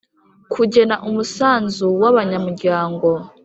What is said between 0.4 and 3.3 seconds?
Kugena umusanzu w abanyamuryango